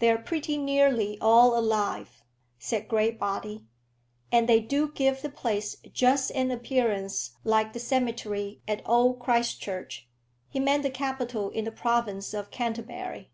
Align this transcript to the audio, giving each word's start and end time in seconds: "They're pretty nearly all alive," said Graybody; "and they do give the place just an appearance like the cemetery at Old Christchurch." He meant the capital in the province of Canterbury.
"They're 0.00 0.18
pretty 0.18 0.58
nearly 0.58 1.18
all 1.20 1.56
alive," 1.56 2.24
said 2.58 2.88
Graybody; 2.88 3.64
"and 4.32 4.48
they 4.48 4.58
do 4.58 4.90
give 4.90 5.22
the 5.22 5.28
place 5.30 5.76
just 5.92 6.32
an 6.32 6.50
appearance 6.50 7.36
like 7.44 7.72
the 7.72 7.78
cemetery 7.78 8.60
at 8.66 8.82
Old 8.84 9.20
Christchurch." 9.20 10.08
He 10.48 10.58
meant 10.58 10.82
the 10.82 10.90
capital 10.90 11.50
in 11.50 11.64
the 11.64 11.70
province 11.70 12.34
of 12.34 12.50
Canterbury. 12.50 13.30